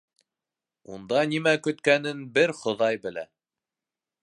Унда 0.95 1.19
нимә 1.33 1.53
көткәнен 1.67 2.25
бер 2.39 2.55
Хоҙай 2.63 3.01
белә. 3.07 3.27